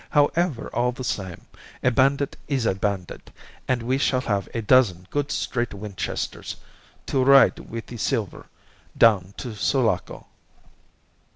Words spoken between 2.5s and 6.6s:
a bandit, and we shall have a dozen good straight Winchesters